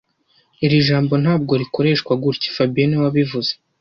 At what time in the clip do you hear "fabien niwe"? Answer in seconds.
2.55-3.03